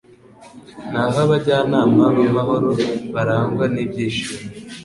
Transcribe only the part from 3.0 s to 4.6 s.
barangwa n’ibyishimo